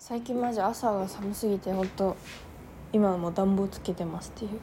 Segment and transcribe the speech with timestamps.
[0.00, 2.16] 最近マジ朝が寒すぎて本当
[2.92, 4.60] 今も暖房つけてますっていう。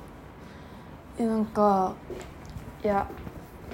[1.20, 1.94] えなんか
[2.82, 3.06] いや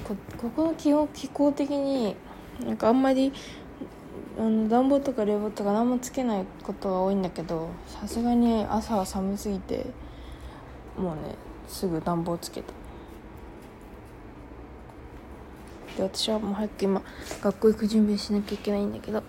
[0.04, 2.16] こここの気温気候的に
[2.66, 3.32] なんかあんまり
[4.40, 9.86] あの暖房とか冷房とか何もつけないことが多いんだけどさすがに朝は寒すぎて
[10.98, 11.36] もうね
[11.68, 12.74] すぐ暖房つけた。
[15.96, 17.04] で私はもう早く今
[17.40, 19.22] 学校行く準備しなきゃいけないんだけど。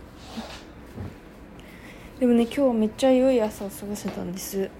[2.22, 4.70] でもね今日めっちゃ良い朝を過ごせたんです。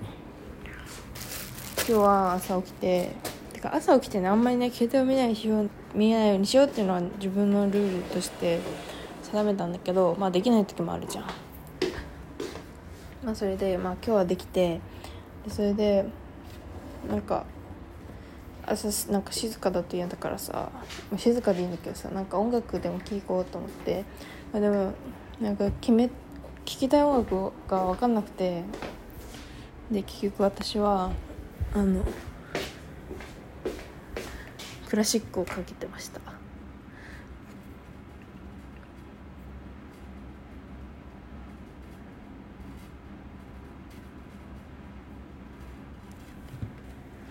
[1.77, 3.17] 今日は朝起きて
[3.53, 8.61] てか朝起きてねあんまりね携帯を見ないしよう見ないようにしようっていうのは自分のルールとして
[9.33, 11.25] 定めたんだけどまあできない時もあるじゃん。
[13.25, 14.81] まあそれでまあ今日はできて
[15.45, 16.07] でそれで
[17.11, 17.45] なんか
[18.65, 20.71] 朝なんか静かだと嫌だからさ
[21.17, 24.05] 静かでいいんだけどさなんか音楽でも聴こうと思って、
[24.53, 24.93] まあ、でも
[25.41, 26.09] なんか決め
[26.65, 28.63] 聴きたい音楽が分かんなくて。
[29.91, 31.11] で結局私は
[31.75, 32.03] あの
[34.89, 36.21] クラシックをかけてました。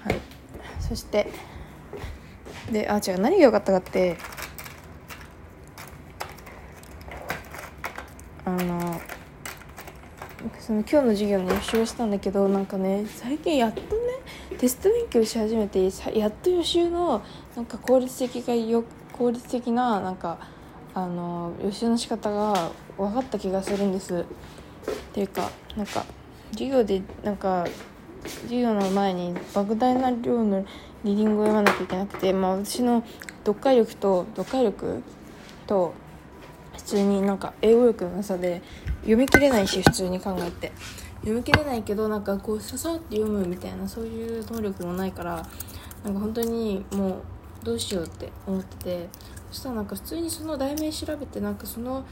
[0.03, 0.19] はい。
[0.79, 1.31] そして
[2.71, 4.17] であ違う何が良かったかって
[8.45, 9.01] あの
[10.59, 13.87] その今日の授業に予習をしたんだけどなんかね最近やっとね
[14.57, 17.21] テスト勉強し始めてやっと予習の
[17.55, 18.83] なんか効率的がよ
[19.13, 20.39] 効率的ななんか
[20.93, 24.21] あの予習の仕方が分かった気がするんです。
[24.21, 26.05] っていうかなんか
[26.51, 27.65] 授業でなんか
[28.23, 30.65] 授業の前に莫大な量の
[31.03, 33.03] リーディングを読まなきゃいけなくて、まあ、私の
[33.39, 35.01] 読解力と読解力
[35.65, 35.93] と
[36.75, 38.61] 普通になんか英語力のなさで
[39.01, 40.71] 読み切れないし普通に考えて。
[41.21, 45.45] 読み切れないけどなんかこうささって読むみたいなそういう能力もないから
[46.03, 47.21] なんか本当にもう
[47.63, 49.09] どうしようって思ってて
[49.51, 52.03] そしたらなんか普通にその題名調べてなんかその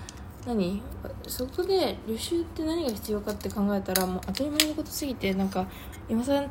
[0.46, 0.82] 何
[1.28, 5.68] そこで予習って何が必要かって考えたらもう当たり前のことすぎてなんか
[6.08, 6.44] 今さ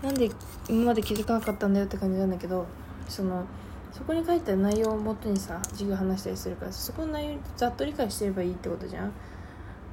[0.00, 0.30] なんで
[0.68, 2.66] 今まで気づかなかったんだよって感じなんだけど
[3.08, 3.44] その
[3.92, 9.12] そこに書いてある内容をもとにさ授業話したりするからそこの内容ざっと理解してればいいってことじゃん。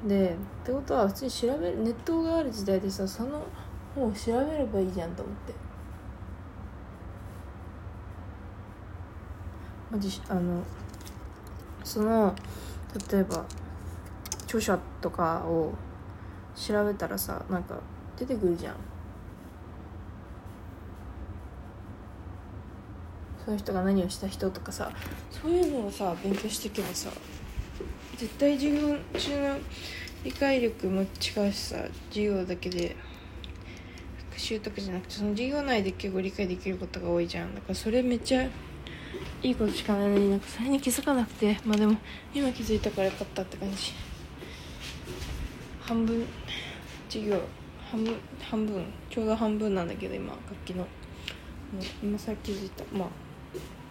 [0.07, 3.43] でってことは普通に調べるネットがある時代でさその
[3.93, 5.53] 本を調べればいいじゃんと思って。
[9.91, 10.63] マジあの
[11.83, 12.33] その
[13.11, 13.45] 例えば
[14.43, 15.73] 著者とかを
[16.55, 17.75] 調べたらさなんか
[18.17, 18.75] 出てくるじゃん。
[23.43, 24.91] その人が何をした人とかさ
[25.29, 27.09] そういうのをさ勉強していけばさ
[28.21, 29.57] 絶対授業中の
[30.23, 31.77] 理解力も違うしさ
[32.09, 32.95] 授業だけで
[34.29, 37.55] 復習とかじゃなくてその授業内で結構理解できることが多いじゃん。
[37.55, 41.97] だからそれめっちゃいいことしかないのになんかそれに気づかなくてまあでも
[42.31, 43.91] 今気づいたからよかったって感じ。
[45.81, 46.23] 半分
[47.09, 47.41] 授業
[47.89, 50.85] 半分半分ちょうど半分なんだけど今楽器の。
[52.03, 52.83] 今さっき気づいた。
[52.95, 53.07] まあ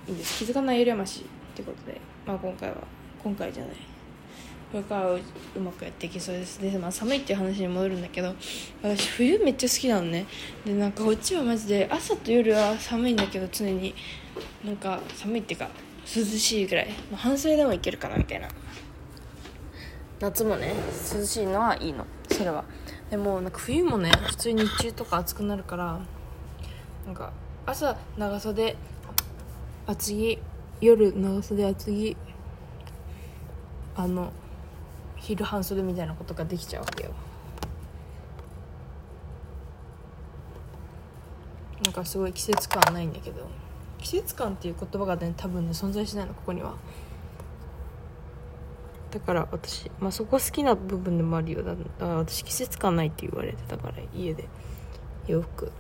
[0.07, 0.45] いいんです。
[0.45, 2.01] 気づかないよりはましってことで。
[2.25, 2.77] まあ今回は
[3.25, 3.75] 今回じゃない。
[4.71, 5.19] これからは
[5.57, 6.61] うまくやっていきそうです。
[6.61, 8.35] で、まあ、寒いっていう話に戻るんだけど
[8.83, 10.27] 私冬めっちゃ好きなのね。
[10.65, 13.95] でなんかこっちはマジで朝と夜は寒いんだけど常に
[14.65, 15.69] なんか寒いっていうか
[16.05, 18.49] 涼しいぐらい、まあ、半袖でもいけるかなみたいな。
[20.21, 20.75] 夏もね
[21.15, 22.07] 涼しいのはいいの。
[22.31, 22.65] それは。
[23.11, 25.99] でもなんか冬もね普通に日中とか暑くなるから
[27.07, 27.33] なんか
[27.67, 28.77] 朝長袖
[29.87, 30.39] 厚着
[30.81, 32.17] 夜長袖厚着
[33.97, 34.33] あの
[35.21, 37.11] 昼半袖みたいなことができちゃうわけよ。
[41.85, 43.49] なんかすごい季節感ないんだけど。
[43.99, 46.75] 季節感っていう言葉がね多分ね存在しないのここには。
[49.11, 51.63] だから私、まあ、そこ好きな部分でもあるよ。
[51.63, 51.75] だ
[52.07, 54.49] 私季節感ないって言われてたから家で。
[55.27, 55.71] 洋服、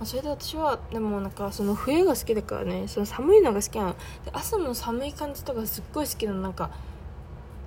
[0.00, 3.92] あ、それで私はでもなんかその冬が好きだからねその寒いのが好きなの。
[3.92, 6.40] で朝の寒い感じとかすっごい好きなの。
[6.40, 6.70] なんか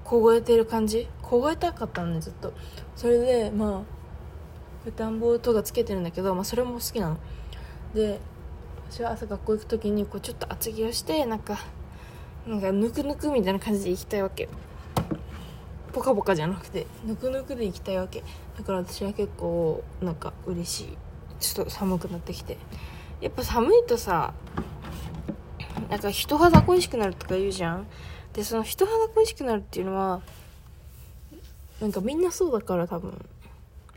[0.04, 1.08] 凍えてる感じ？
[1.22, 2.54] 凍えたかったのねずっと。
[2.96, 3.84] それでま
[4.88, 7.18] あ暖房とかつけてるんだけど、まあ、それも好きなの。
[7.94, 8.20] で
[8.90, 11.58] 私は朝学校行く時にこうちょっと厚着をしてなんか
[12.46, 14.50] なんかぬくぬくみたいな感じで行きたいわけ。
[15.94, 18.24] ポカポカじゃなくてぬくぬくで行きたいわけ。
[18.58, 20.98] だから私は結構なんか嬉しい。
[21.44, 22.58] ちょっと寒くなってきて。
[23.22, 24.34] やっぱ寒いとさ
[25.90, 27.88] なんか人肌恋しくなるとか言うじゃん。
[28.34, 30.22] でその人肌恋しくなるっていうのは
[31.80, 33.26] なんかみんなそうだから多分。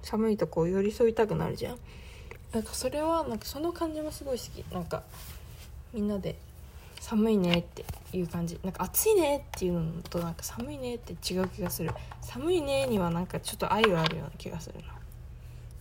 [0.03, 1.79] 寒いとこう寄り添いたくなるじゃん。
[2.53, 4.65] なんかそれはなんかその感じもすごい好き。
[4.73, 5.03] なんか
[5.93, 6.37] みんなで
[7.01, 8.57] 寒いねっていう感じ。
[8.63, 11.91] なんか暑いねっていうのとなんか寒いねって違う気がする。
[12.21, 14.95] 寒いねにはなんかちょっと愛があるような気がするな。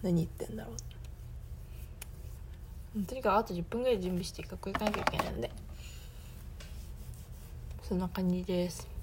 [0.02, 0.74] 何言ってんだろう。
[0.74, 0.95] って
[3.04, 5.52] とにかくあと10分ぐらい準備して学校行かなきゃいけないので。
[7.84, 8.95] そんな感じです。